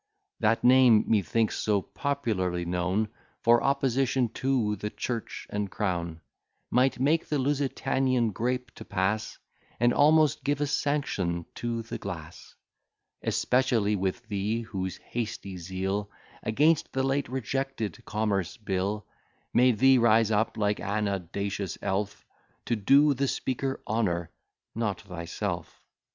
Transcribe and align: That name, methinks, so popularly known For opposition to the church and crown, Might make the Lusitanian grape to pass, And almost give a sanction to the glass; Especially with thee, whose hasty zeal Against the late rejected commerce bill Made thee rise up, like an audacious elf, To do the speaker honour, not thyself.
That 0.39 0.63
name, 0.63 1.05
methinks, 1.07 1.59
so 1.59 1.83
popularly 1.83 2.65
known 2.65 3.09
For 3.43 3.61
opposition 3.63 4.29
to 4.29 4.75
the 4.77 4.89
church 4.89 5.45
and 5.51 5.69
crown, 5.69 6.21
Might 6.71 6.99
make 6.99 7.27
the 7.27 7.37
Lusitanian 7.37 8.31
grape 8.31 8.73
to 8.77 8.83
pass, 8.83 9.37
And 9.79 9.93
almost 9.93 10.43
give 10.43 10.59
a 10.59 10.65
sanction 10.65 11.45
to 11.53 11.83
the 11.83 11.99
glass; 11.99 12.55
Especially 13.21 13.95
with 13.95 14.27
thee, 14.27 14.61
whose 14.61 14.97
hasty 14.97 15.55
zeal 15.57 16.09
Against 16.41 16.93
the 16.93 17.03
late 17.03 17.29
rejected 17.29 18.03
commerce 18.03 18.57
bill 18.57 19.05
Made 19.53 19.77
thee 19.77 19.99
rise 19.99 20.31
up, 20.31 20.57
like 20.57 20.79
an 20.79 21.07
audacious 21.07 21.77
elf, 21.83 22.25
To 22.65 22.75
do 22.75 23.13
the 23.13 23.27
speaker 23.27 23.79
honour, 23.87 24.31
not 24.73 25.01
thyself. 25.01 25.85